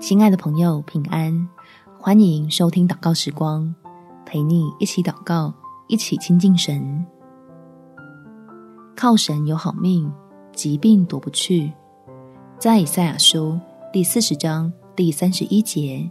[0.00, 1.48] 亲爱的朋友，平安！
[1.98, 3.74] 欢迎收听祷告时光，
[4.26, 5.52] 陪你一起祷告，
[5.86, 7.04] 一起亲近神。
[8.96, 10.10] 靠神有好命，
[10.52, 11.72] 疾病躲不去。
[12.58, 13.58] 在以赛亚书
[13.92, 16.06] 第四十章第三十一节，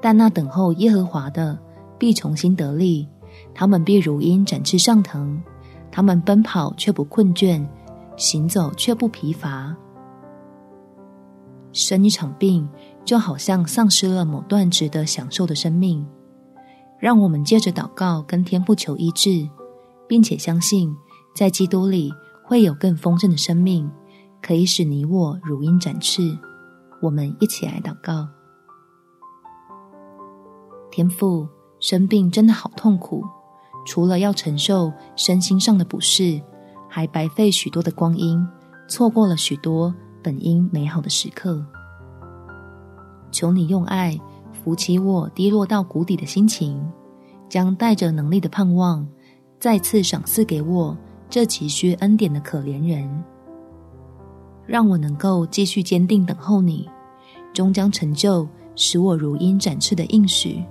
[0.00, 1.58] 但那等候耶和华的
[1.98, 3.06] 必重新得力，
[3.54, 5.42] 他们必如鹰展翅上腾，
[5.90, 7.62] 他们奔跑却不困倦，
[8.16, 9.74] 行走却不疲乏。
[11.72, 12.68] 生一场病，
[13.04, 16.06] 就好像丧失了某段值得享受的生命。
[16.98, 19.48] 让我们借着祷告跟天父求医治，
[20.06, 20.94] 并且相信
[21.34, 22.12] 在基督里
[22.44, 23.90] 会有更丰盛的生命，
[24.40, 26.38] 可以使你我如鹰展翅。
[27.00, 28.28] 我们一起来祷告：
[30.92, 31.48] 天父，
[31.80, 33.24] 生病真的好痛苦，
[33.84, 36.40] 除了要承受身心上的不适，
[36.88, 38.46] 还白费许多的光阴，
[38.86, 41.64] 错过了许多本应美好的时刻。
[43.30, 44.18] 求你用爱
[44.52, 46.80] 扶起我低落到谷底的心情，
[47.48, 49.06] 将带着能力的盼望
[49.58, 50.96] 再次赏赐给我
[51.28, 53.24] 这急需恩典的可怜人，
[54.66, 56.88] 让我能够继续坚定等候你，
[57.52, 60.62] 终将成就使我如鹰展翅的应许，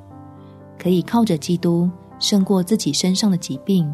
[0.78, 1.90] 可以靠着基督
[2.20, 3.92] 胜过自己身上的疾病，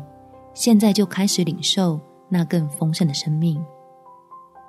[0.54, 3.58] 现在就开始领受那更丰盛的生命。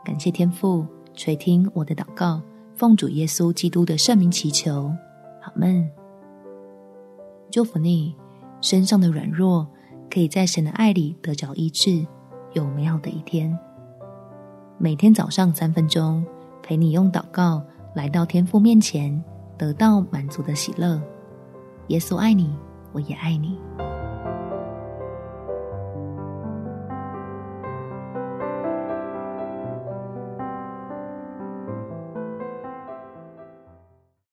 [0.09, 2.41] 感谢天父垂听我的祷告。
[2.75, 4.91] 奉主耶稣基督的圣名祈求，
[5.43, 5.87] 阿们。
[7.51, 8.17] 祝福你
[8.63, 9.69] 身上的软弱，
[10.11, 12.07] 可以在神的爱里得着医治，
[12.55, 13.55] 有美好的一天。
[14.79, 16.25] 每天早上三分钟，
[16.63, 17.63] 陪你用祷告
[17.95, 19.23] 来到天父面前，
[19.59, 20.99] 得到满足的喜乐。
[21.89, 22.51] 耶稣爱你，
[22.95, 23.59] 我也爱你。